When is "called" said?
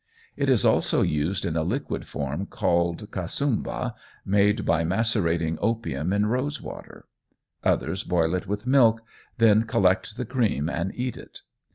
2.47-3.11